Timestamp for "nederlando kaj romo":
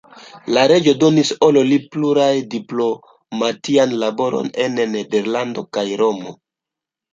4.97-6.37